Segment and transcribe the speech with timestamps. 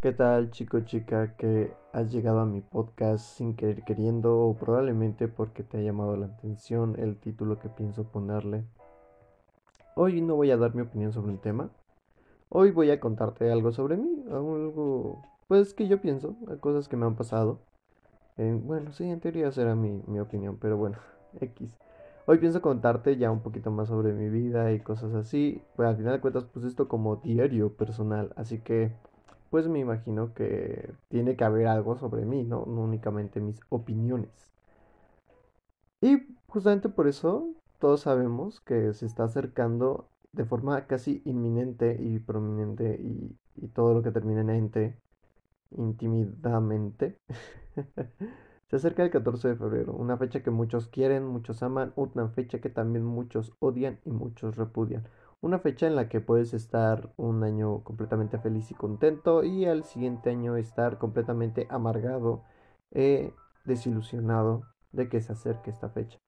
[0.00, 5.28] ¿Qué tal chico chica que has llegado a mi podcast sin querer queriendo o probablemente
[5.28, 8.64] porque te ha llamado la atención el título que pienso ponerle?
[9.96, 11.68] Hoy no voy a dar mi opinión sobre un tema.
[12.48, 17.04] Hoy voy a contarte algo sobre mí, algo pues que yo pienso, cosas que me
[17.04, 17.58] han pasado.
[18.62, 20.98] Bueno, sí, en teoría será mi, mi opinión, pero bueno,
[21.40, 21.70] X.
[22.26, 25.62] Hoy pienso contarte ya un poquito más sobre mi vida y cosas así.
[25.76, 28.92] Pues al final de cuentas, pues esto como diario personal, así que
[29.50, 32.64] pues me imagino que tiene que haber algo sobre mí, ¿no?
[32.66, 34.30] No únicamente mis opiniones.
[36.00, 36.18] Y
[36.48, 43.00] justamente por eso todos sabemos que se está acercando de forma casi inminente y prominente
[43.00, 43.36] y,
[43.74, 44.96] todo lo que termina en ente,
[45.70, 47.18] intimidamente.
[48.68, 52.60] se acerca el 14 de febrero, una fecha que muchos quieren, muchos aman, una fecha
[52.60, 55.08] que también muchos odian y muchos repudian.
[55.40, 59.84] Una fecha en la que puedes estar un año completamente feliz y contento y al
[59.84, 62.44] siguiente año estar completamente amargado,
[62.92, 63.32] e
[63.64, 64.62] desilusionado
[64.92, 66.18] de que se acerque esta fecha.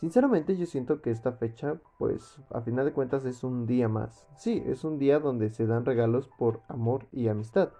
[0.00, 4.26] Sinceramente yo siento que esta fecha, pues a final de cuentas es un día más.
[4.36, 7.70] Sí, es un día donde se dan regalos por amor y amistad.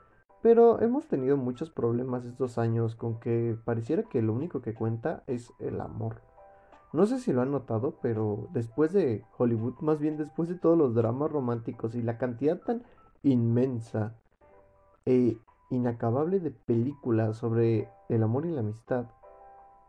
[0.45, 5.23] Pero hemos tenido muchos problemas estos años con que pareciera que lo único que cuenta
[5.27, 6.21] es el amor.
[6.93, 10.77] No sé si lo han notado, pero después de Hollywood, más bien después de todos
[10.77, 12.83] los dramas románticos y la cantidad tan
[13.23, 14.17] inmensa
[15.07, 15.39] e
[15.71, 19.07] inacabable de películas sobre el amor y la amistad,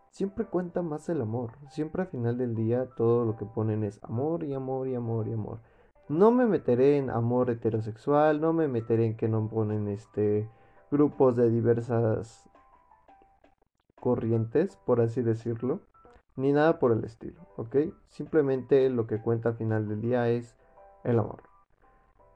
[0.10, 1.52] siempre cuenta más el amor.
[1.70, 5.28] Siempre al final del día todo lo que ponen es amor y amor y amor
[5.28, 5.60] y amor.
[6.08, 10.50] No me meteré en amor heterosexual, no me meteré en que no ponen este
[10.92, 12.50] grupos de diversas
[13.96, 15.82] corrientes, por así decirlo
[16.36, 17.78] ni nada por el estilo, ¿ok?
[18.08, 20.56] Simplemente lo que cuenta al final del día es
[21.04, 21.44] el amor.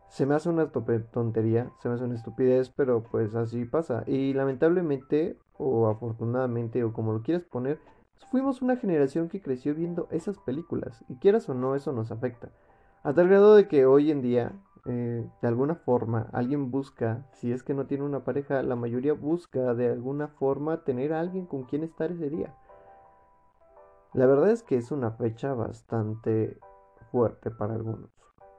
[0.08, 4.03] Se me hace una tontería, se me hace una estupidez, pero pues así pasa.
[4.08, 7.79] Y lamentablemente, o afortunadamente, o como lo quieras poner,
[8.31, 11.03] fuimos una generación que creció viendo esas películas.
[11.09, 12.50] Y quieras o no, eso nos afecta.
[13.01, 14.51] A tal grado de que hoy en día,
[14.85, 19.13] eh, de alguna forma, alguien busca, si es que no tiene una pareja, la mayoría
[19.13, 22.53] busca de alguna forma tener a alguien con quien estar ese día.
[24.11, 26.59] La verdad es que es una fecha bastante
[27.09, 28.09] fuerte para algunos.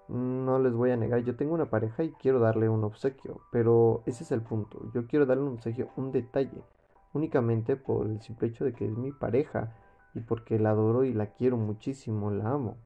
[0.08, 4.02] No les voy a negar, yo tengo una pareja y quiero darle un obsequio, pero
[4.06, 4.90] ese es el punto.
[4.94, 6.64] Yo quiero darle un obsequio, un detalle,
[7.12, 9.76] únicamente por el simple hecho de que es mi pareja
[10.14, 12.78] y porque la adoro y la quiero muchísimo, la amo.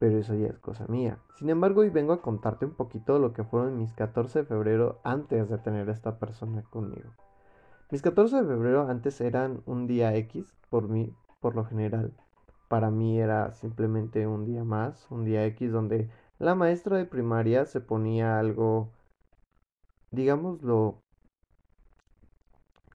[0.00, 1.18] Pero eso ya es cosa mía.
[1.36, 4.98] Sin embargo, hoy vengo a contarte un poquito lo que fueron mis 14 de febrero
[5.04, 7.10] antes de tener a esta persona conmigo.
[7.90, 12.14] Mis 14 de febrero antes eran un día X por mí, por lo general.
[12.68, 17.66] Para mí era simplemente un día más, un día X, donde la maestra de primaria
[17.66, 18.90] se ponía algo,
[20.10, 21.02] digámoslo,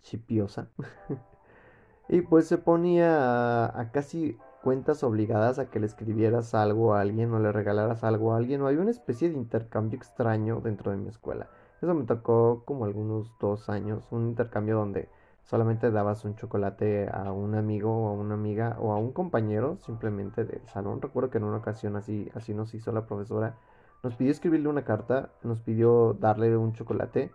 [0.01, 0.69] chipiosa.
[2.09, 7.31] y pues se ponía a, casi cuentas obligadas a que le escribieras algo a alguien
[7.33, 10.97] o le regalaras algo a alguien o había una especie de intercambio extraño dentro de
[10.97, 11.51] mi escuela.
[11.83, 15.07] Eso me tocó como algunos dos años, un intercambio donde
[15.43, 19.77] solamente dabas un chocolate a un amigo o a una amiga o a un compañero
[19.81, 20.99] simplemente del salón.
[20.99, 23.59] Recuerdo que en una ocasión así, así nos hizo la profesora.
[24.01, 27.31] Nos pidió escribirle una carta, nos pidió darle un chocolate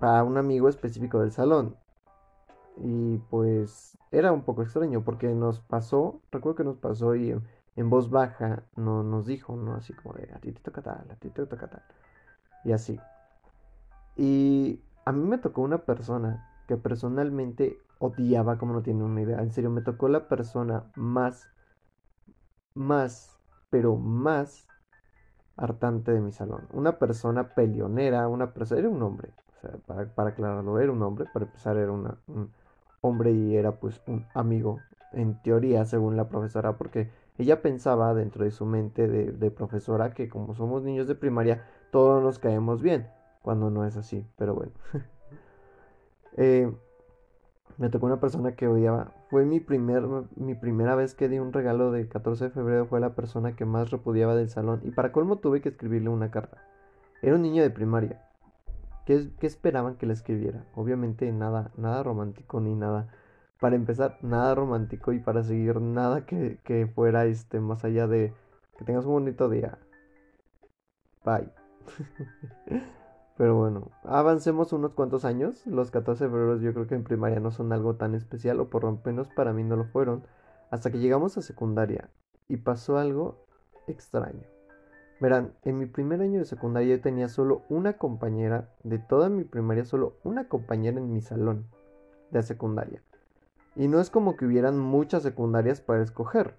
[0.00, 1.76] para un amigo específico del salón.
[2.80, 7.34] Y pues era un poco extraño porque nos pasó, recuerdo que nos pasó y
[7.76, 9.74] en, voz baja no, nos dijo, ¿no?
[9.74, 11.82] Así como de, a ti te toca tal, a ti te toca tal.
[12.64, 12.98] Y así.
[14.16, 19.40] Y a mí me tocó una persona que personalmente odiaba, como no tiene una idea.
[19.40, 21.48] En serio, me tocó la persona más,
[22.74, 23.38] más,
[23.70, 24.66] pero más
[25.56, 26.68] hartante de mi salón.
[26.72, 31.26] Una persona peleonera, una persona, era un hombre, o sea, para, aclararlo, era un hombre,
[31.32, 32.52] para empezar era un
[33.00, 34.80] hombre y era pues un amigo,
[35.12, 40.28] en teoría, según la profesora, porque ella pensaba dentro de su mente de, profesora que
[40.28, 43.08] como somos niños de primaria, todos nos caemos bien,
[43.42, 44.72] cuando no es así, pero bueno.
[46.40, 46.72] Eh,
[47.78, 49.12] me tocó una persona que odiaba.
[49.28, 49.64] Fue mi,
[50.36, 52.86] mi primera vez que di un regalo de 14 de febrero.
[52.86, 54.80] Fue la persona que más repudiaba del salón.
[54.84, 56.58] Y para colmo tuve que escribirle una carta.
[57.22, 58.27] Era un niño de primaria.
[59.08, 60.66] ¿Qué, esperaban que le escribiera?
[60.74, 63.08] Obviamente nada, nada romántico ni nada.
[63.58, 68.34] Para empezar, nada romántico y para seguir nada que, fuera este más allá de
[68.76, 69.78] que tengas un bonito día.
[71.24, 71.50] Bye.
[73.38, 75.66] Pero bueno, avancemos unos cuantos años.
[75.66, 78.68] Los 14 de febrero yo creo que en primaria no son algo tan especial, o
[78.68, 80.26] por lo menos para mí no lo fueron,
[80.70, 82.10] hasta que llegamos a secundaria
[82.46, 83.46] y pasó algo
[83.86, 84.57] extraño.
[85.20, 89.42] Verán, en mi primer año de secundaria yo tenía solo una compañera, de toda mi
[89.42, 91.66] primaria solo una compañera en mi salón
[92.30, 93.02] de secundaria.
[93.74, 96.54] Y no es como que hubieran muchas secundarias para escoger.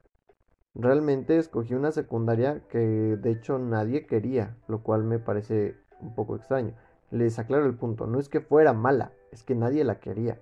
[0.75, 6.35] Realmente escogí una secundaria que de hecho nadie quería, lo cual me parece un poco
[6.35, 6.73] extraño.
[7.11, 10.37] Les aclaro el punto, no es que fuera mala, es que nadie la quería.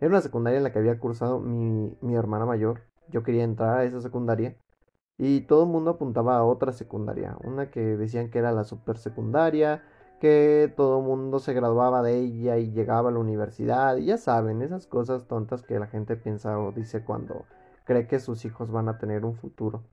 [0.00, 2.80] Era una secundaria en la que había cursado mi, mi hermana mayor.
[3.08, 4.56] Yo quería entrar a esa secundaria
[5.18, 8.96] y todo el mundo apuntaba a otra secundaria, una que decían que era la super
[8.98, 9.82] secundaria,
[10.20, 13.96] que todo el mundo se graduaba de ella y llegaba a la universidad.
[13.96, 17.46] Ya saben, esas cosas tontas que la gente piensa o dice cuando
[17.84, 19.84] cree que sus hijos van a tener un futuro.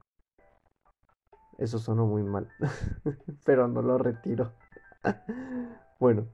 [1.58, 2.50] Eso sonó muy mal,
[3.46, 4.52] pero no lo retiro.
[6.00, 6.28] bueno,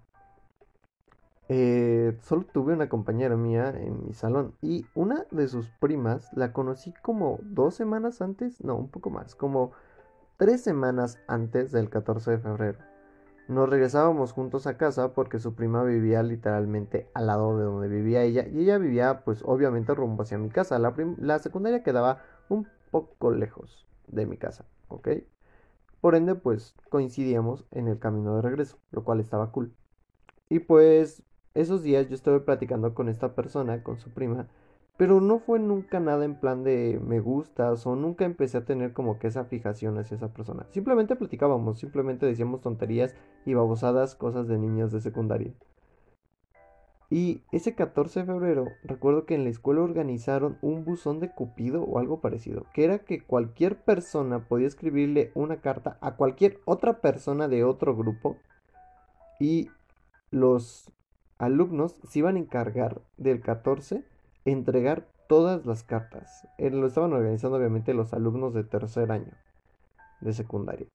[1.53, 6.53] eh, solo tuve una compañera mía en mi salón y una de sus primas la
[6.53, 9.74] conocí como dos semanas antes, no, un poco más, como
[10.38, 12.80] tres semanas antes del 14 de febrero.
[13.50, 18.24] Nos regresábamos juntos a casa porque su prima vivía literalmente al lado de donde vivía
[18.24, 20.80] ella y ella vivía pues obviamente rumbo hacia mi casa.
[20.80, 25.09] La, la secundaria quedaba un poco lejos de mi casa, ¿ok?
[26.00, 29.74] Por ende, pues coincidíamos en el camino de regreso, lo cual estaba cool.
[30.47, 34.48] Y pues esos días yo estuve platicando con esta persona, con su prima,
[34.98, 38.94] pero no fue nunca nada en plan de me gustas o nunca empecé a tener
[38.94, 40.68] como que esa fijación hacia esa persona.
[40.69, 43.15] Simplemente platicábamos, simplemente decíamos tonterías
[43.45, 45.53] y babosadas, cosas de niños de secundaria.
[47.09, 51.83] Y ese 14 de febrero recuerdo que en la escuela organizaron un buzón de Cupido
[51.83, 57.01] o algo parecido, que era que cualquier persona podía escribirle una carta a cualquier otra
[57.01, 58.38] persona de otro grupo
[59.42, 59.69] y
[60.30, 60.94] los
[61.42, 64.06] alumnos se iban a encargar del 14
[64.46, 66.48] entregar todas las cartas.
[66.58, 69.34] Eh, lo estaban organizando obviamente los alumnos de tercer año
[70.22, 70.88] de secundaria.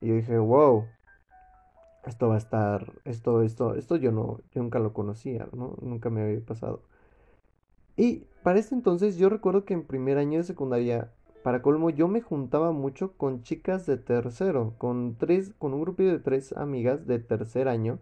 [0.00, 0.84] Y yo dije, wow,
[2.06, 5.76] esto va a estar, esto, esto, esto yo no, yo nunca lo conocía, ¿no?
[5.80, 6.82] Nunca me había pasado.
[7.96, 11.12] Y para ese entonces yo recuerdo que en primer año de secundaria,
[11.42, 16.02] para colmo, yo me juntaba mucho con chicas de tercero, con tres, con un grupo
[16.02, 17.98] de tres amigas de tercer año,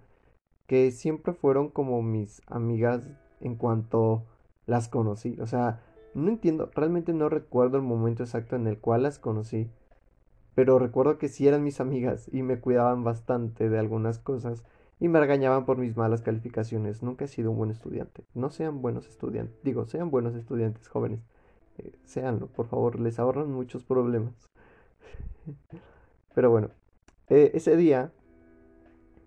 [0.66, 3.02] que siempre fueron como mis amigas
[3.40, 4.24] en cuanto
[4.66, 5.38] las conocí.
[5.40, 5.80] O sea,
[6.14, 9.70] no entiendo, realmente no recuerdo el momento exacto en el cual las conocí
[10.56, 14.64] pero recuerdo que sí eran mis amigas y me cuidaban bastante de algunas cosas
[14.98, 17.02] y me regañaban por mis malas calificaciones.
[17.02, 18.24] Nunca he sido un buen estudiante.
[18.32, 19.62] No sean buenos estudiantes.
[19.62, 21.20] Digo, sean buenos estudiantes jóvenes.
[21.76, 24.32] Eh, seanlo, por favor, les ahorran muchos problemas.
[26.34, 26.70] Pero bueno,
[27.28, 28.10] eh, ese día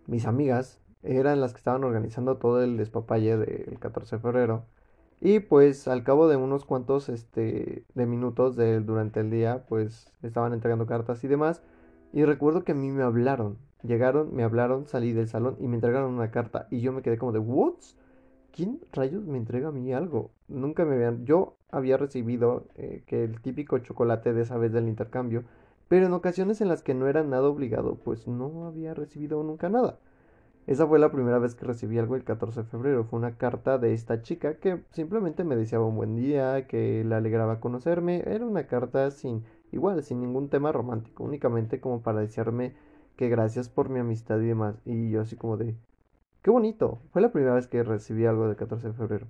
[0.07, 4.65] mis amigas eran las que estaban organizando todo el despapalle del 14 de febrero.
[5.21, 10.53] Y pues al cabo de unos cuantos este, de minutos durante el día, pues estaban
[10.53, 11.61] entregando cartas y demás.
[12.13, 13.57] Y recuerdo que a mí me hablaron.
[13.83, 16.67] Llegaron, me hablaron, salí del salón y me entregaron una carta.
[16.71, 17.75] Y yo me quedé como de, ¿what?
[18.51, 20.31] ¿Quién rayos me entrega a mí algo?
[20.47, 21.25] Nunca me habían...
[21.25, 25.43] Yo había recibido eh, que el típico chocolate de esa vez del intercambio.
[25.87, 29.69] Pero en ocasiones en las que no era nada obligado, pues no había recibido nunca
[29.69, 29.99] nada.
[30.67, 33.03] Esa fue la primera vez que recibí algo el 14 de febrero.
[33.03, 37.15] Fue una carta de esta chica que simplemente me deseaba un buen día, que le
[37.15, 38.23] alegraba conocerme.
[38.25, 42.75] Era una carta sin, igual, sin ningún tema romántico, únicamente como para desearme
[43.15, 44.79] que gracias por mi amistad y demás.
[44.85, 45.75] Y yo así como de,
[46.43, 46.99] qué bonito.
[47.11, 49.27] Fue la primera vez que recibí algo del 14 de febrero.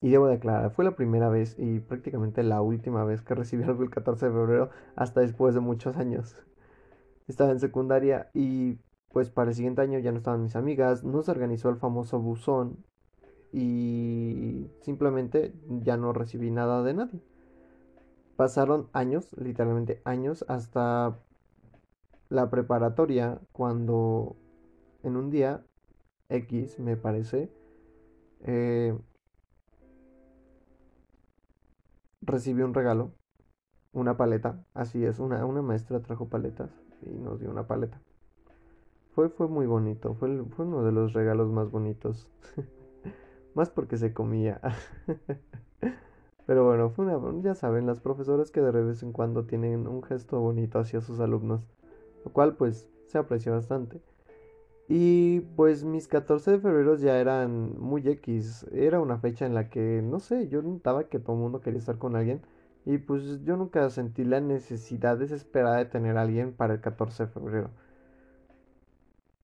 [0.00, 3.82] Y debo declarar, fue la primera vez y prácticamente la última vez que recibí algo
[3.82, 6.36] el 14 de febrero hasta después de muchos años.
[7.28, 8.78] Estaba en secundaria y
[9.12, 12.20] pues para el siguiente año ya no estaban mis amigas, no se organizó el famoso
[12.20, 12.84] buzón
[13.52, 17.20] y simplemente ya no recibí nada de nadie.
[18.36, 21.18] Pasaron años, literalmente años, hasta
[22.28, 24.36] la preparatoria cuando
[25.02, 25.64] en un día
[26.28, 27.50] X me parece
[28.44, 28.96] eh,
[32.22, 33.12] recibí un regalo,
[33.92, 36.70] una paleta, así es, una, una maestra trajo paletas
[37.02, 38.00] y nos dio una paleta.
[39.28, 42.28] Fue, muy bonito, fue, uno de los regalos más bonitos.
[43.54, 44.60] más porque se comía.
[46.46, 50.02] Pero bueno, fue una, ya saben, las profesoras que de vez en cuando tienen un
[50.02, 51.66] gesto bonito hacia sus alumnos,
[52.24, 54.00] lo cual pues se aprecia bastante.
[54.88, 59.68] Y pues mis 14 de febrero ya eran muy X, era una fecha en la
[59.68, 62.40] que, no sé, yo notaba que todo el mundo quería estar con alguien
[62.84, 67.30] y pues yo nunca sentí la necesidad desesperada de tener alguien para el 14 de
[67.30, 67.70] febrero.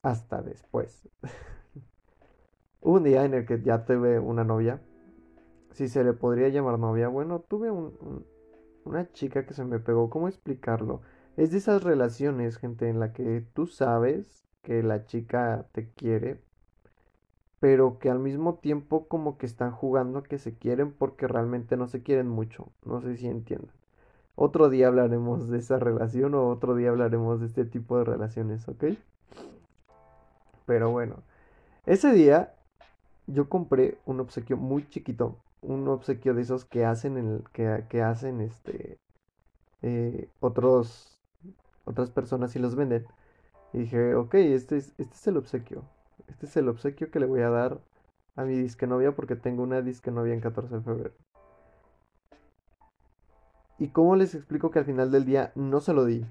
[0.06, 1.08] Hasta después.
[2.80, 4.80] un día en el que ya tuve una novia,
[5.72, 7.72] si se le podría llamar novia, bueno, tuve
[8.84, 11.02] una chica que se me pegó, ¿cómo explicarlo?
[11.36, 16.40] Es de esas relaciones, gente, en la que tú sabes que la chica te quiere,
[17.58, 21.88] pero que al mismo tiempo como que están jugando que se quieren porque realmente no
[21.88, 22.68] se quieren mucho.
[22.84, 23.74] No sé si entiendan.
[24.36, 28.68] Otro día hablaremos de esa relación o otro día hablaremos de este tipo de relaciones,
[28.68, 28.84] ¿ok?
[30.66, 31.22] Pero bueno,
[31.86, 32.54] ese día
[33.26, 38.40] yo compré un obsequio muy chiquito, un obsequio de esos que hacen el, que, hacen
[38.40, 38.98] este
[39.82, 41.18] eh, otros
[41.84, 43.06] otras personas y los venden.
[43.72, 45.84] Y dije, ok, este es, este es el obsequio.
[46.28, 47.80] Este es el obsequio que le voy a dar
[48.36, 51.14] a mi disque novia porque tengo una disque novia en 14 de febrero.
[53.78, 56.24] ¿Y cómo les explico que al final del día no se lo di?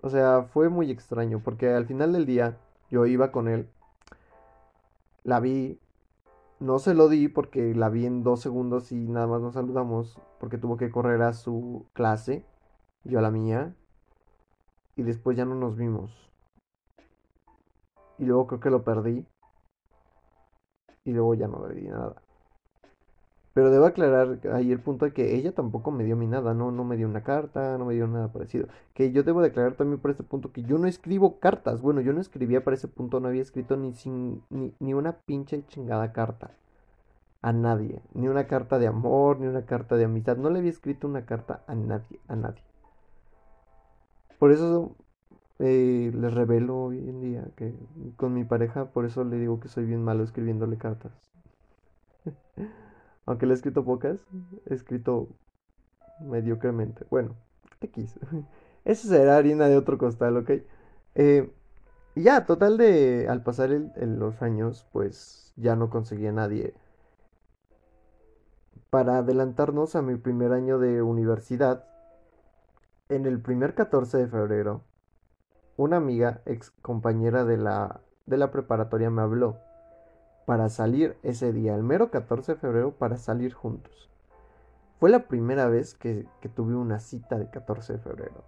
[0.00, 2.58] O sea, fue muy extraño porque al final del día
[2.90, 3.68] yo iba con él,
[5.26, 5.80] la vi,
[6.60, 10.20] no se lo di porque la vi en dos segundos y nada más nos saludamos
[10.38, 12.44] porque tuvo que correr a su clase,
[13.02, 13.74] yo a la mía,
[14.94, 16.30] y después ya no nos vimos.
[18.18, 19.26] Y luego creo que lo perdí
[21.04, 22.22] y luego ya no le di nada.
[23.56, 26.70] Pero debo aclarar ahí el punto de que ella tampoco me dio mi nada, no,
[26.70, 28.68] no me dio una carta, no me dio nada parecido.
[28.92, 31.80] Que yo debo declarar también por este punto que yo no escribo cartas.
[31.80, 35.12] Bueno, yo no escribía para ese punto, no había escrito ni, sin, ni, ni una
[35.20, 36.50] pinche chingada carta
[37.40, 38.02] a nadie.
[38.12, 40.36] Ni una carta de amor, ni una carta de amistad.
[40.36, 42.62] No le había escrito una carta a nadie, a nadie.
[44.38, 44.94] Por eso
[45.60, 47.74] eh, les revelo hoy en día que
[48.16, 51.12] con mi pareja, por eso le digo que soy bien malo escribiéndole cartas.
[53.26, 54.24] Aunque le he escrito pocas,
[54.66, 55.28] he escrito
[56.20, 57.04] mediocremente.
[57.10, 57.36] Bueno,
[57.80, 58.18] X.
[58.84, 60.50] Eso será harina de otro costal, ¿ok?
[61.16, 61.52] Eh,
[62.14, 66.74] ya, total de al pasar los años, pues ya no conseguí a nadie.
[68.90, 71.84] Para adelantarnos a mi primer año de universidad,
[73.08, 74.84] en el primer 14 de febrero,
[75.76, 79.58] una amiga, ex compañera de la, de la preparatoria, me habló
[80.46, 84.08] para salir ese día, el mero 14 de febrero, para salir juntos.
[84.98, 88.44] Fue la primera vez que, tuve una cita de 14 de febrero.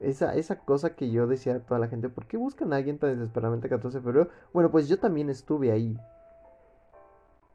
[0.00, 2.98] Esa, esa cosa que yo decía a toda la gente, ¿por qué buscan a alguien
[2.98, 4.28] tan desesperadamente 14 de febrero?
[4.52, 5.96] Bueno, pues yo también estuve ahí.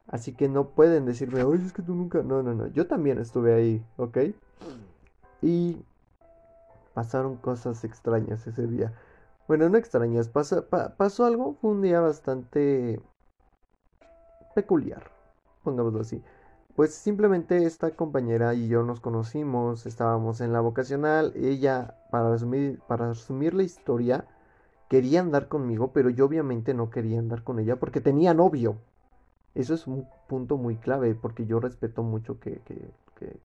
[0.08, 2.24] Así que no pueden decirme, oye, es que tú nunca.
[2.24, 2.68] No, no, no.
[2.68, 4.18] Yo también estuve ahí, ¿ok?
[5.42, 5.86] Y
[6.94, 8.94] pasaron cosas extrañas ese día.
[9.48, 13.02] Bueno, no extrañas, pasó, pasó algo, fue un día bastante
[14.54, 15.12] peculiar,
[15.64, 16.24] pongámoslo así.
[16.76, 23.54] Pues simplemente esta compañera y yo nos conocimos, estábamos en la vocacional, ella, para resumir,
[23.54, 24.26] la historia,
[24.90, 28.78] quería andar conmigo, pero yo obviamente no quería andar con ella porque tenía novio.
[29.56, 32.90] Eso es un punto muy clave, porque yo respeto mucho que, que,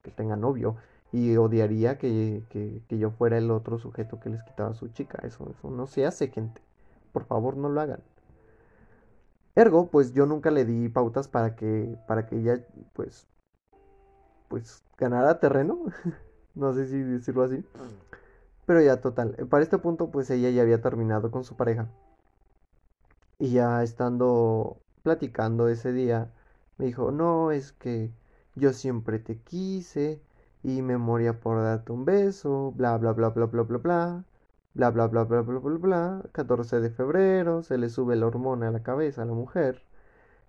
[0.02, 0.76] que tenga novio
[1.12, 2.42] y odiaría que,
[2.90, 5.18] yo fuera el otro sujeto que les quitaba a su chica.
[5.22, 6.60] Eso, eso no se hace, gente.
[7.12, 8.00] Por favor, no lo hagan.
[9.58, 13.26] Ergo, pues yo nunca le di pautas para que, para que ella, pues,
[14.46, 15.80] pues, ganara terreno.
[16.54, 17.64] no sé si decirlo así.
[18.66, 19.34] Pero ya, total.
[19.50, 21.88] Para este punto, pues ella ya había terminado con su pareja.
[23.40, 26.30] Y ya estando platicando ese día,
[26.76, 28.12] me dijo, no, es que
[28.54, 30.22] yo siempre te quise
[30.62, 34.24] y me moría por darte un beso, bla bla bla bla bla bla bla,
[34.78, 38.68] bla bla bla bla bla bla bla, 14 de febrero, se le sube la hormona
[38.68, 39.82] a la cabeza a la mujer,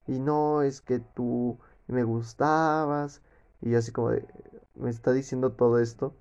[0.05, 1.57] y no es que tú
[1.88, 3.24] me gustabas,
[3.59, 4.27] y así como de,
[4.75, 6.13] me está diciendo todo esto,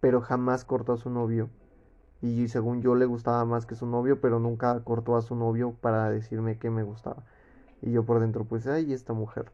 [0.00, 1.48] pero jamás cortó a su novio,
[2.20, 5.72] y según yo le gustaba más que su novio, pero nunca cortó a su novio
[5.80, 7.24] para decirme que me gustaba,
[7.80, 9.52] y yo por dentro pues, ay, esta mujer,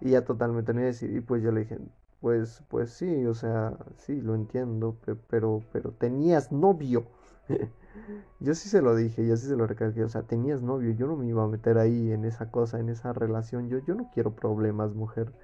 [0.00, 1.78] y ya totalmente y pues yo le dije,
[2.24, 4.96] pues, pues sí, o sea, sí, lo entiendo,
[5.28, 7.04] pero, pero tenías novio.
[8.40, 11.06] yo sí se lo dije, yo sí se lo recalqué, o sea, tenías novio, yo
[11.06, 14.10] no me iba a meter ahí en esa cosa, en esa relación, yo, yo no
[14.14, 15.34] quiero problemas, mujer.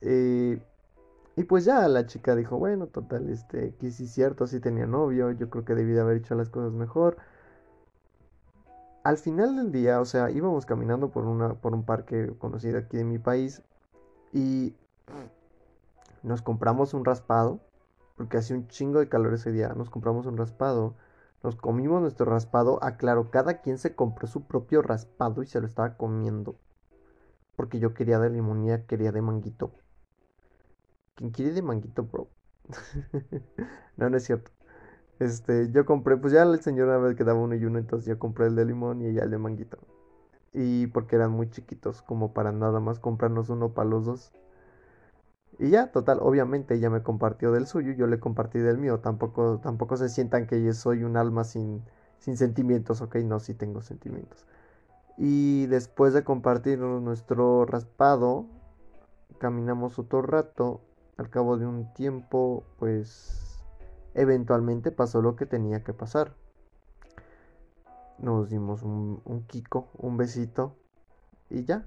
[0.00, 0.58] Eh,
[1.36, 5.32] y pues ya la chica dijo, bueno, total, este, que sí cierto, sí tenía novio,
[5.32, 7.18] yo creo que debí de haber hecho las cosas mejor.
[9.02, 12.96] Al final del día, o sea, íbamos caminando por una, por un parque conocido aquí
[12.96, 13.60] de mi país
[14.32, 14.74] y
[16.24, 17.60] nos compramos un raspado,
[18.16, 20.96] porque hacía un chingo de calor ese día, nos compramos un raspado,
[21.42, 25.66] nos comimos nuestro raspado, aclaro, cada quien se compró su propio raspado y se lo
[25.66, 26.56] estaba comiendo,
[27.56, 29.72] porque yo quería de limonía, quería de manguito.
[31.14, 32.28] ¿Quién quiere de manguito, bro?
[33.96, 34.50] no, no es cierto.
[35.20, 38.18] Este, yo compré, pues ya el señor una vez quedaba uno y uno, entonces yo
[38.18, 39.78] compré el de limón y ella el de manguito.
[40.52, 44.32] Y porque eran muy chiquitos, como para nada más comprarnos uno para los dos.
[45.58, 49.00] Y ya, total, obviamente ella me compartió del suyo, yo le compartí del mío.
[49.00, 51.82] Tampoco, tampoco se sientan que yo soy un alma sin,
[52.18, 54.46] sin sentimientos, ok, no, sí tengo sentimientos.
[55.16, 58.46] Y después de compartir nuestro raspado,
[59.38, 60.80] caminamos otro rato.
[61.16, 63.64] Al cabo de un tiempo, pues
[64.14, 66.34] eventualmente pasó lo que tenía que pasar.
[68.18, 70.74] Nos dimos un, un kiko, un besito
[71.50, 71.84] y ya,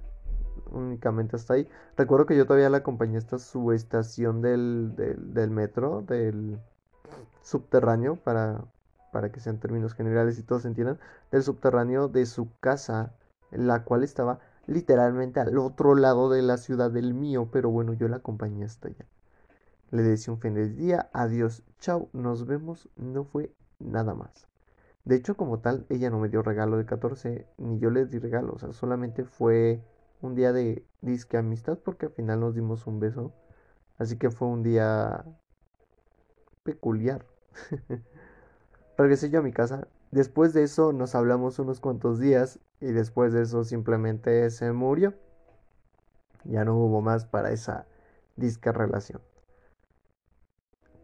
[0.71, 1.67] únicamente hasta ahí.
[1.95, 6.59] Recuerdo que yo todavía la acompañé hasta su estación del, del, metro, del
[7.41, 8.65] subterráneo, para,
[9.11, 10.99] para que sean términos generales y todos entiendan,
[11.31, 13.13] del subterráneo de su casa,
[13.51, 18.07] la cual estaba literalmente al otro lado de la ciudad del mío, pero bueno, yo
[18.07, 19.05] la acompañé hasta allá.
[19.91, 24.47] Le decía un feliz día, adiós, chao, nos vemos, no fue nada más.
[25.05, 28.19] De hecho, como tal, ella no me dio regalo de 14, ni yo le di
[28.19, 29.81] regalo, o sea, solamente fue
[30.21, 33.33] un día de disque amistad porque al final nos dimos un beso.
[33.97, 35.25] Así que fue un día
[36.63, 37.25] peculiar.
[38.97, 39.87] Regresé yo a mi casa.
[40.11, 45.13] Después de eso nos hablamos unos cuantos días y después de eso simplemente se murió.
[46.43, 47.87] Ya no hubo más para esa
[48.35, 49.21] disca relación.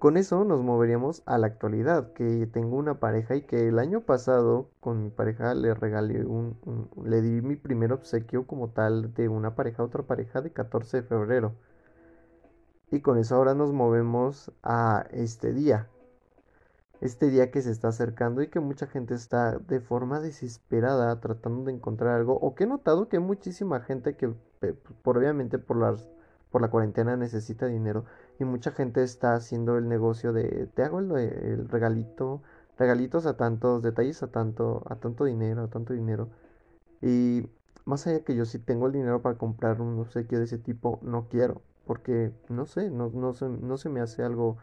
[0.03, 4.01] Con eso nos moveríamos a la actualidad, que tengo una pareja y que el año
[4.01, 6.57] pasado con mi pareja le regalé un,
[7.05, 10.97] le di mi primer obsequio como tal de una pareja a otra pareja de 14
[10.97, 11.55] de febrero.
[12.91, 15.87] Y con eso ahora nos movemos a este día,
[16.99, 21.63] este día que se está acercando y que mucha gente está de forma desesperada tratando
[21.63, 24.33] de encontrar algo, o que he notado que hay muchísima gente que
[25.05, 26.09] obviamente por las
[26.53, 28.05] por la cuarentena necesita dinero
[28.39, 32.41] y mucha gente está haciendo el negocio de te hago el, regalito,
[32.77, 36.29] regalitos a tantos, detalles a tanto, a tanto dinero, a tanto dinero.
[37.01, 37.47] Y
[37.85, 40.99] más allá que yo sí tengo el dinero para comprar un obsequio de ese tipo,
[41.03, 44.57] no quiero, porque no sé, no, no se, no se me hace algo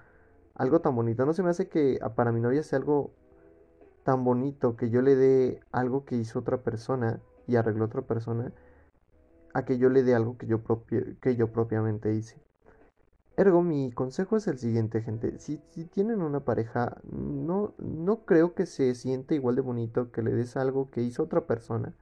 [0.61, 1.25] algo tan bonito.
[1.25, 3.13] No se me hace que para mi novia sea algo
[4.05, 8.53] tan bonito que yo le dé algo que hizo otra persona y arregló otra persona
[9.55, 12.37] a que yo le dé algo que yo, propio, que yo propiamente hice.
[13.41, 15.39] Ergo, mi consejo es el siguiente, gente.
[15.39, 20.31] Si, tienen una pareja, no, no creo que se siente igual de bonito que le
[20.31, 21.95] des algo que hizo otra persona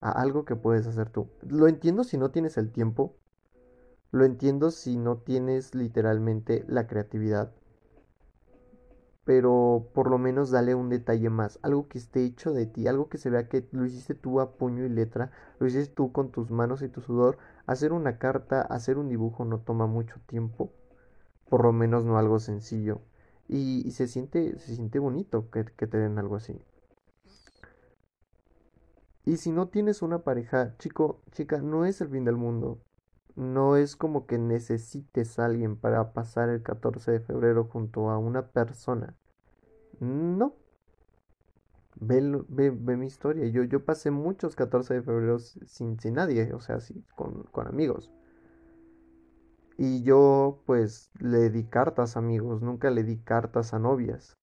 [0.00, 1.28] a algo que puedes hacer tú.
[1.46, 3.16] Lo entiendo si no tienes el tiempo,
[4.12, 7.52] lo entiendo si no tienes literalmente la creatividad,
[9.26, 13.08] pero por lo menos dale un detalle más, algo que esté hecho de ti, algo
[13.08, 16.30] que se vea que lo hiciste tú a puño y letra, lo hiciste tú con
[16.30, 17.36] tus manos y tu sudor.
[17.66, 20.72] Hacer una carta, hacer un dibujo no toma mucho tiempo,
[21.48, 23.00] por lo menos no algo sencillo.
[23.48, 26.60] Y, se siente, se siente bonito que, que te den algo así.
[29.24, 32.78] Y si no tienes una pareja, chico, chica, no es el fin del mundo.
[33.34, 38.18] No es como que necesites a alguien para pasar el 14 de febrero junto a
[38.18, 39.14] una persona.
[40.00, 40.54] No,
[41.96, 43.46] Ve, ve, ve mi historia.
[43.48, 47.66] Yo, yo pasé muchos 14 de febrero sin, sin nadie, o sea, sí, con, con
[47.68, 48.12] amigos.
[49.78, 54.36] Y yo, pues, le di cartas a amigos, nunca le di cartas a novias.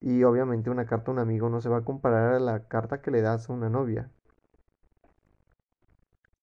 [0.00, 3.00] Y obviamente una carta a un amigo no se va a comparar a la carta
[3.00, 4.10] que le das a una novia.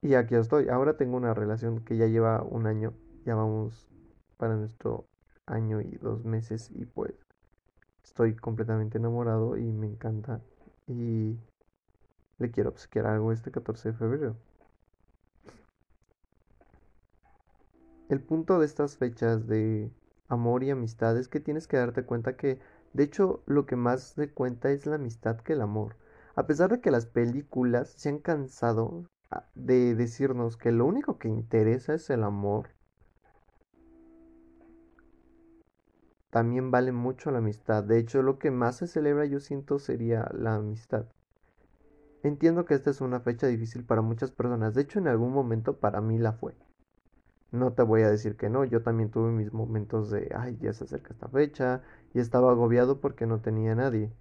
[0.01, 0.69] Y aquí estoy.
[0.69, 2.93] Ahora tengo una relación que ya lleva un año.
[3.25, 3.89] Ya vamos
[4.37, 5.07] para nuestro
[5.45, 6.71] año y dos meses.
[6.71, 7.13] Y pues
[8.09, 10.41] estoy completamente enamorado y me encanta.
[10.87, 11.37] Y
[12.39, 14.35] le quiero obsequiar algo este 14 de febrero.
[18.09, 19.91] El punto de estas fechas de
[20.27, 22.59] amor y amistad es que tienes que darte cuenta que,
[22.93, 25.95] de hecho, lo que más de cuenta es la amistad que el amor.
[26.35, 31.19] A pesar de que las películas se han cansado ah, de decirnos que lo único
[31.19, 32.69] que interesa es el amor,
[36.29, 37.83] también vale mucho la amistad.
[37.83, 41.05] De hecho, lo que más se celebra yo siento sería la amistad.
[42.23, 44.73] Entiendo que esta es una fecha difícil para muchas personas.
[44.75, 46.53] De hecho, en algún momento para mí la fue.
[47.51, 50.73] No te voy a decir que no, yo también tuve mis momentos de, ay, ya
[50.73, 51.81] se acerca esta fecha,
[52.13, 54.11] y estaba agobiado porque no tenía nadie.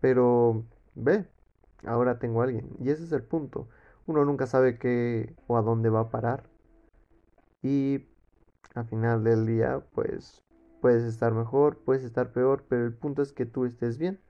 [0.00, 0.64] Pero,
[0.94, 1.26] ve,
[1.84, 3.68] ahora tengo a alguien, y ese es el punto.
[4.06, 6.44] Uno nunca sabe qué o a dónde va a parar,
[7.62, 8.06] y
[8.74, 10.45] al final del día, pues,
[10.86, 14.20] puedes estar mejor, puedes estar peor, pero el punto es que tú estés bien.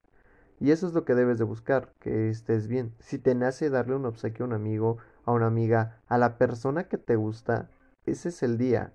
[0.58, 2.94] Y eso es lo que debes de buscar, que estés bien.
[2.98, 6.88] Si te nace darle un obsequio a un amigo, a una amiga, a la persona
[6.88, 7.68] que te gusta,
[8.06, 8.94] ese es el día.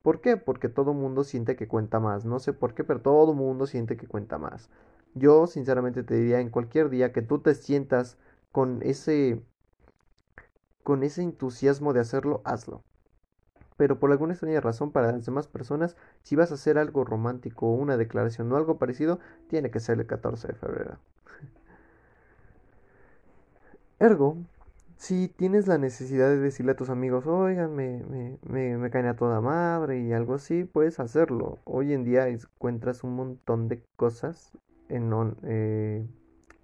[0.00, 0.38] ¿Por qué?
[0.38, 2.24] Porque todo mundo siente que cuenta más.
[2.24, 4.70] No sé por qué, pero todo mundo siente que cuenta más.
[5.12, 8.16] Yo sinceramente te diría en cualquier día que tú te sientas
[8.50, 9.42] con ese
[10.82, 12.82] con ese entusiasmo de hacerlo, hazlo.
[13.76, 17.66] Pero por alguna extraña razón para las demás personas, si vas a hacer algo romántico
[17.66, 20.98] o una declaración o algo parecido, tiene que ser el 14 de febrero.
[23.98, 24.36] Ergo,
[24.96, 29.16] si tienes la necesidad de decirle a tus amigos, oigan, me, me, me, caen a
[29.16, 31.58] toda madre y algo así, puedes hacerlo.
[31.64, 34.52] Hoy en día encuentras un montón de cosas
[34.88, 36.06] en, eh,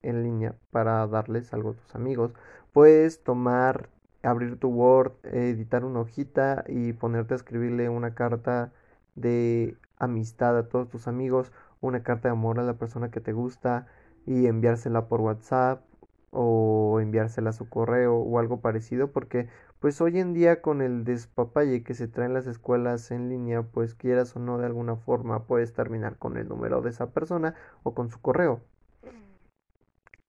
[0.03, 2.33] en línea para darles algo a tus amigos.
[2.73, 3.89] Puedes tomar,
[4.23, 8.73] abrir tu Word, editar una hojita y ponerte a escribirle una carta
[9.15, 13.33] de amistad a todos tus amigos, una carta de amor a la persona que te
[13.33, 13.87] gusta
[14.27, 15.83] y enviársela por WhatsApp
[16.31, 19.49] o enviársela a su correo o algo parecido porque
[19.81, 23.63] pues hoy en día con el despapalle que se trae en las escuelas en línea
[23.63, 27.55] pues quieras o no de alguna forma puedes terminar con el número de esa persona
[27.83, 28.61] o con su correo.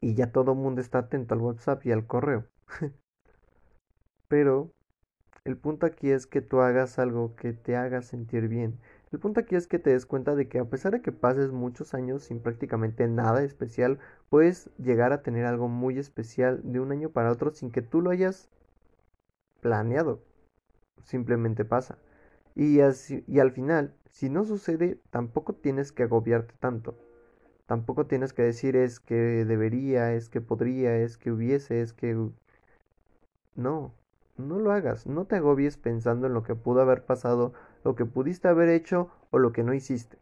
[0.02, 2.46] Y ya todo el mundo está atento al WhatsApp y al correo
[4.32, 4.72] pero
[5.44, 8.80] el punto aquí es que tú hagas algo que te haga sentir bien
[9.12, 11.52] el punto aquí es que te des cuenta de que a pesar de que pases
[11.52, 16.92] muchos años sin prácticamente nada especial, puedes llegar a tener algo muy especial de un
[16.94, 18.50] año para otro sin que tú lo hayas
[19.62, 20.22] planeado.
[21.04, 21.98] Simplemente pasa.
[22.56, 26.98] Y, así, y al final, si no sucede, tampoco tienes que agobiarte tanto.
[27.66, 29.16] Tampoco tienes que decir es que
[29.46, 32.30] debería, es que podría, es que hubiese, es que...
[33.56, 33.94] No,
[34.38, 35.08] no lo hagas.
[35.08, 39.10] No te agobies pensando en lo que pudo haber pasado lo que pudiste haber hecho
[39.32, 40.18] o lo que no hiciste.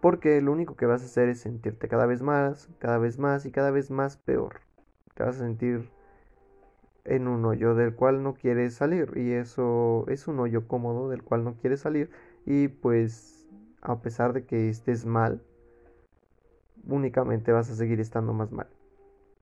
[0.00, 3.46] Porque lo único que vas a hacer es sentirte cada vez más, cada vez más
[3.46, 4.60] y cada vez más peor.
[5.14, 5.90] Te vas a sentir
[7.04, 11.22] en un hoyo del cual no quieres salir y eso es un hoyo cómodo del
[11.22, 12.10] cual no quieres salir
[12.44, 13.48] y pues
[13.80, 15.42] a pesar de que estés mal,
[16.86, 18.68] únicamente vas a seguir estando más mal.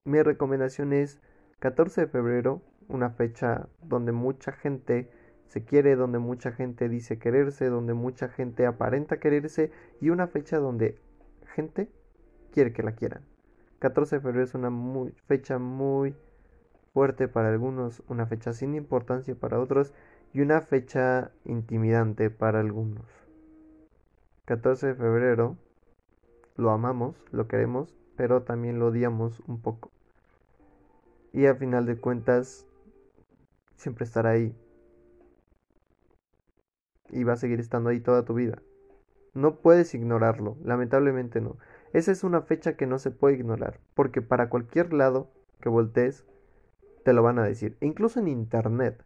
[0.04, 1.20] Mi recomendación es
[1.58, 5.10] 14 de febrero, una fecha donde mucha gente
[5.46, 9.70] se quiere, donde mucha gente dice quererse, donde mucha gente aparenta quererse
[10.00, 10.98] y una fecha donde
[11.54, 11.88] gente
[12.52, 13.22] quiere que la quieran.
[13.78, 14.70] 14 de febrero es una
[15.26, 16.14] fecha muy
[16.92, 19.92] fuerte para algunos, una fecha sin importancia para otros
[20.32, 23.06] y una fecha intimidante para algunos.
[24.46, 25.56] 14 de febrero
[26.56, 29.90] lo amamos, lo queremos, pero también lo odiamos un poco.
[31.32, 32.65] Y a final de cuentas,
[33.76, 34.54] siempre estará ahí
[37.10, 38.62] y va a seguir estando ahí toda tu vida.
[39.34, 41.56] No puedes ignorarlo, lamentablemente no.
[41.92, 46.24] Esa es una fecha que no se puede ignorar, porque para cualquier lado que voltees,
[47.04, 47.76] te lo van a decir.
[47.80, 49.04] E incluso en Internet.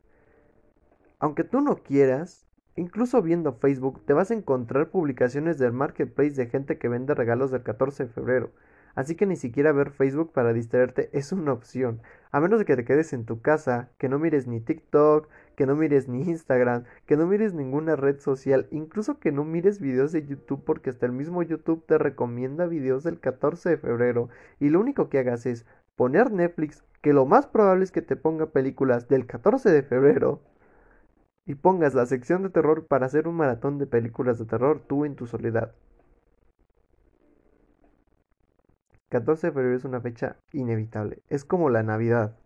[1.19, 6.47] Aunque tú no quieras, incluso viendo Facebook, te vas a encontrar publicaciones del marketplace de
[6.47, 8.51] gente que vende regalos del 14 de febrero.
[8.95, 12.01] Así que ni siquiera ver Facebook para distraerte es una opción.
[12.33, 15.67] A menos de que te quedes en tu casa, que no mires ni TikTok, que
[15.67, 20.13] no mires ni Instagram, que no mires ninguna red social, incluso que no mires videos
[20.13, 24.71] de YouTube porque hasta el mismo YouTube te recomienda videos del 14 de febrero y
[24.71, 28.47] lo único que hagas es poner Netflix, que lo más probable es que te ponga
[28.47, 30.41] películas del 14 de febrero
[31.47, 35.05] y pongas la sección de terror para hacer un maratón de películas de terror tú
[35.05, 35.75] en tu soledad.
[39.11, 41.21] 14 de febrero es una fecha inevitable.
[41.29, 42.37] Es como la Navidad.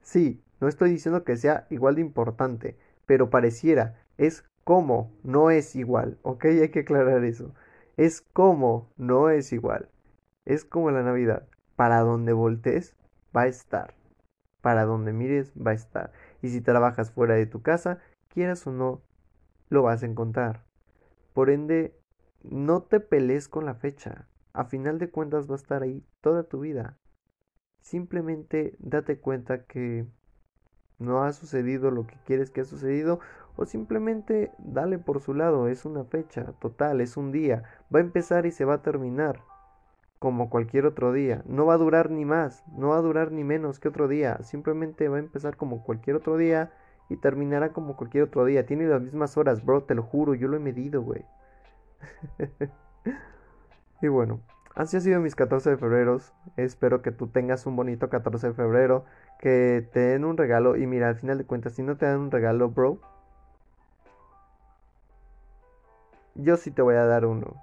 [0.00, 4.00] Sí, no estoy diciendo que sea igual de importante, pero pareciera.
[4.16, 6.18] Es como, no es igual.
[6.22, 6.44] ¿Ok?
[6.62, 7.54] Hay que aclarar eso.
[7.98, 9.90] Es como, no es igual.
[10.46, 11.46] Es como la Navidad.
[11.76, 12.96] Para donde voltees,
[13.36, 13.92] va a estar.
[14.62, 16.12] Para donde mires, va a estar.
[16.40, 19.02] Y si trabajas fuera de tu casa, quieras o no,
[19.68, 20.62] lo vas a encontrar.
[21.34, 21.94] Por ende,
[22.42, 26.44] no te pelees con la fecha a final de cuentas va a estar ahí toda
[26.44, 26.96] tu vida.
[27.80, 30.06] Simplemente date cuenta que
[30.98, 33.20] no ha sucedido lo que quieres que ha sucedido
[33.56, 37.64] o simplemente dale por su lado, es una fecha total, es un día,
[37.94, 39.42] va a empezar y se va a terminar
[40.18, 43.44] como cualquier otro día, no va a durar ni más, no va a durar ni
[43.44, 46.72] menos que otro día, simplemente va a empezar como cualquier otro día
[47.10, 50.48] y terminará como cualquier otro día, tiene las mismas horas, bro, te lo juro, yo
[50.48, 51.24] lo he medido, güey.
[54.04, 54.42] Y bueno,
[54.74, 56.20] así ha sido mis 14 de febrero.
[56.58, 59.06] Espero que tú tengas un bonito 14 de febrero.
[59.38, 60.76] Que te den un regalo.
[60.76, 63.00] Y mira, al final de cuentas, si no te dan un regalo, bro.
[66.34, 67.54] Yo sí te voy a dar uno.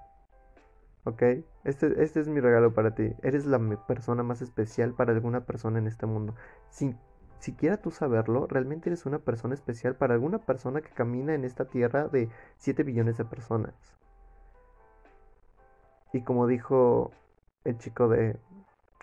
[1.04, 1.22] ¿Ok?
[1.64, 3.14] Este, este es mi regalo para ti.
[3.22, 6.34] Eres la persona más especial para alguna persona en este mundo.
[6.72, 6.96] Si,
[7.38, 11.66] siquiera tú saberlo, realmente eres una persona especial para alguna persona que camina en esta
[11.66, 13.76] tierra de 7 billones de personas.
[16.14, 17.12] Y como dijo
[17.64, 18.38] el chico de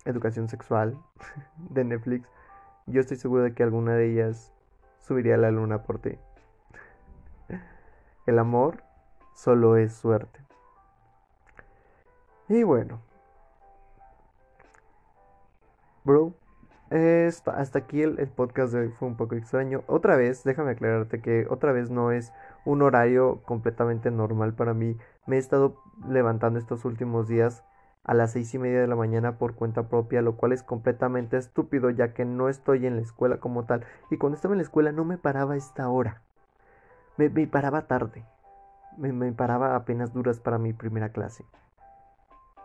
[0.04, 0.98] educación sexual
[1.70, 2.28] de Netflix,
[2.86, 4.52] yo estoy seguro de que alguna de ellas
[5.00, 6.18] subiría a la luna por ti.
[8.26, 8.82] El amor
[9.34, 10.40] solo es suerte.
[12.48, 13.00] Y bueno.
[16.04, 16.32] Bro,
[16.90, 19.82] hasta aquí el, podcast de hoy fue un poco extraño.
[19.86, 22.32] Otra vez, déjame aclararte que otra vez no es
[22.64, 24.96] un horario completamente normal para mí.
[25.28, 25.76] Me he estado
[26.08, 27.62] levantando estos últimos días
[28.02, 31.36] a las seis y media de la mañana por cuenta propia, lo cual es completamente
[31.36, 33.84] estúpido ya que no estoy en la escuela como tal.
[34.10, 36.22] Y cuando estaba en la escuela no me paraba a esta hora.
[37.18, 38.24] Me, paraba tarde.
[38.96, 41.44] Me, me paraba apenas duras para mi primera clase.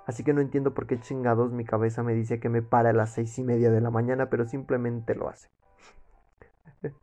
[0.06, 2.94] Así que no entiendo por qué chingados mi cabeza me dice que me para a
[2.94, 5.50] las seis y media de la mañana, pero simplemente lo hace.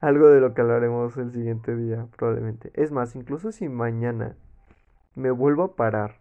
[0.00, 2.70] Algo de lo que hablaremos el siguiente día, probablemente.
[2.74, 4.36] Es más, incluso si mañana
[5.16, 6.20] me vuelvo a parar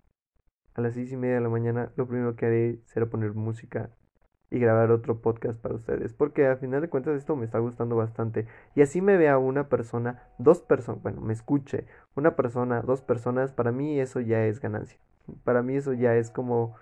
[0.73, 3.91] a las seis y media de la mañana, lo primero que haré será poner música
[4.49, 6.13] y grabar otro podcast para ustedes.
[6.13, 8.47] Porque al final de cuentas esto me está gustando bastante.
[8.75, 13.51] Y así me vea una persona, dos personas, bueno, me escuche, una persona, dos personas,
[13.51, 14.99] para mí eso ya es ganancia.
[15.43, 16.75] Para mí eso ya es como,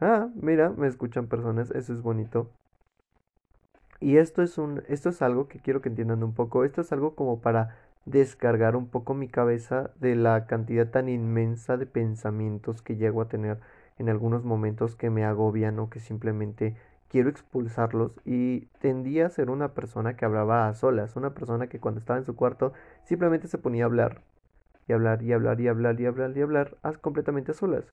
[0.00, 2.50] ah, mira, me escuchan personas, eso es bonito.
[4.00, 6.64] Y esto es un, esto es algo que quiero que entiendan un poco.
[6.64, 11.76] Esto es algo como para descargar un poco mi cabeza de la cantidad tan inmensa
[11.76, 13.58] de pensamientos que llego a tener
[13.98, 16.76] en algunos momentos que me agobian o que simplemente
[17.08, 21.80] quiero expulsarlos y tendía a ser una persona que hablaba a solas, una persona que
[21.80, 22.72] cuando estaba en su cuarto
[23.04, 24.22] simplemente se ponía a hablar
[24.88, 27.84] y hablar y hablar y hablar y hablar y hablar completamente a solas.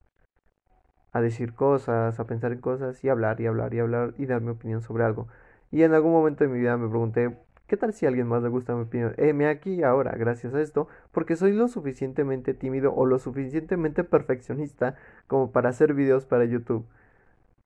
[1.13, 4.41] A decir cosas, a pensar en cosas y hablar y hablar y hablar y dar
[4.41, 5.27] mi opinión sobre algo.
[5.69, 7.37] Y en algún momento de mi vida me pregunté,
[7.71, 9.13] ¿qué tal si a alguien más le gusta mi opinión?
[9.15, 14.03] Eh, me aquí ahora, gracias a esto, porque soy lo suficientemente tímido o lo suficientemente
[14.03, 14.95] perfeccionista
[15.27, 16.85] como para hacer videos para YouTube.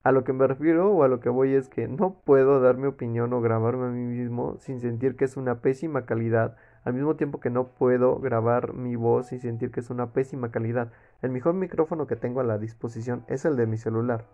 [0.04, 2.78] A lo que me refiero o a lo que voy es que no puedo dar
[2.78, 6.94] mi opinión o grabarme a mí mismo sin sentir que es una pésima calidad al
[6.94, 10.91] mismo tiempo que no puedo grabar mi voz y sentir que es una pésima calidad.
[11.24, 14.26] El mejor micrófono que tengo a la disposición es el de mi celular.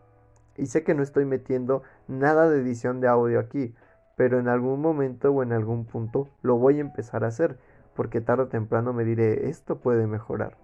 [0.57, 3.73] Y sé que no estoy metiendo nada de edición de audio aquí,
[4.21, 7.57] pero en algún momento o en algún punto lo voy a empezar a hacer,
[7.95, 10.57] porque tarde o temprano me diré, esto puede mejorar.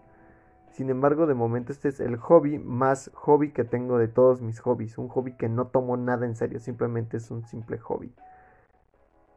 [0.69, 4.59] Sin embargo, de momento este es el hobby más hobby que tengo de todos mis
[4.59, 8.13] hobbies, un hobby que no tomo nada en serio, simplemente es un simple hobby.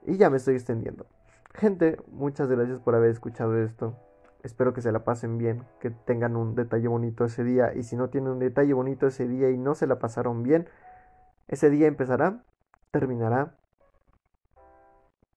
[0.04, 1.06] Y ya me estoy extendiendo.
[1.54, 3.96] Gente, muchas gracias por haber escuchado esto.
[4.42, 7.72] Espero que se la pasen bien, que tengan un detalle bonito ese día.
[7.74, 10.68] Y si no tienen un detalle bonito ese día y no se la pasaron bien,
[11.48, 12.42] ese día empezará,
[12.90, 13.54] terminará.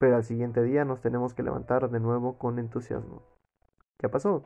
[0.04, 3.22] Pero al siguiente día nos tenemos que levantar de nuevo con entusiasmo.
[3.98, 4.44] ¿Qué pasó?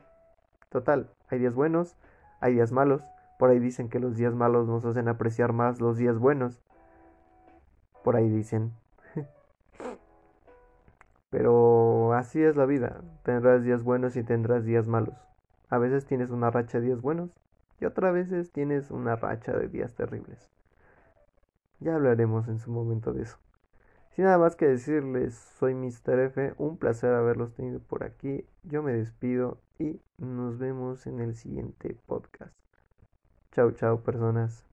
[0.69, 1.95] Total, hay días buenos,
[2.39, 3.01] hay días malos.
[3.39, 6.61] Por ahí dicen que los días malos nos hacen apreciar más los días buenos.
[8.03, 8.71] Por ahí dicen.
[11.31, 13.01] Pero así es la vida.
[13.23, 15.17] Tendrás días buenos y tendrás días malos.
[15.69, 17.31] A veces tienes una racha de días buenos
[17.79, 20.51] y otras veces tienes una racha de días terribles.
[21.79, 23.39] Ya hablaremos en su momento de eso.
[24.17, 26.19] Sin nada más que decirles, soy Mr.
[26.21, 26.55] F.
[26.57, 28.43] Un placer haberlos tenido por aquí.
[28.63, 32.51] Yo me despido y nos vemos en el siguiente podcast.
[33.51, 34.66] Chao, chao, personas.